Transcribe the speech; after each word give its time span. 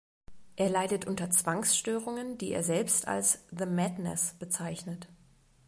Er 0.55 0.71
leidet 0.71 1.05
unter 1.05 1.29
Zwangsstörungen, 1.29 2.39
die 2.39 2.53
er 2.53 2.63
selbst 2.63 3.07
als 3.07 3.45
„The 3.51 3.67
Madness“ 3.67 4.33
bezeichnet. 4.39 5.07